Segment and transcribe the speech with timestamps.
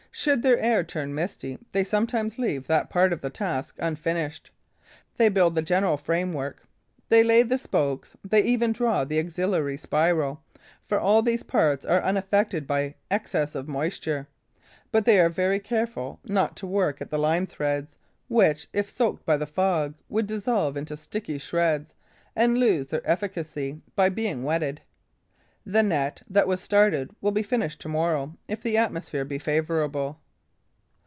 [0.13, 4.51] Should the air turn misty, they sometimes leave that part of the task unfinished:
[5.15, 6.63] they build the general framework,
[7.07, 10.43] they lay the spokes, they even draw the auxiliary spiral,
[10.85, 14.27] for all these parts are unaffected by excess of moisture;
[14.91, 17.95] but they are very careful not to work at the lime threads,
[18.27, 21.95] which, if soaked by the fog, would dissolve into sticky shreds
[22.35, 24.81] and lose their efficacy by being wetted.
[25.63, 30.17] The net that was started will be finished to morrow, if the atmosphere be favourable.